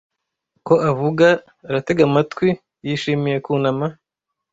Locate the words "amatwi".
2.09-2.47